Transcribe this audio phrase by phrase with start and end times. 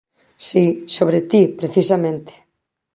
[0.47, 0.63] Si,
[0.95, 2.33] sobre ti, precisamente.